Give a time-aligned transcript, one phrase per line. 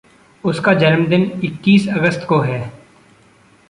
[0.43, 2.73] उसका जन्मदिन इक्कीस अगस्त को है।